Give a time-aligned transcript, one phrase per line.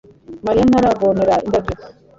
[0.45, 1.73] Mariya ntaravomera indabyo